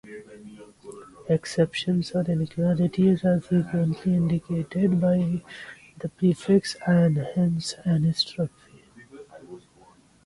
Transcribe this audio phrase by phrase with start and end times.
[1.29, 5.43] Exceptions, or inequalities, are frequently indicated by
[5.99, 8.79] the prefix "an", hence "anisotropy".